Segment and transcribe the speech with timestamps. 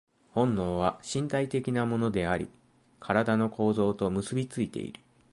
[0.33, 2.49] 本能は身体的なものであり、
[3.07, 4.99] 身体の構造と結び付いている。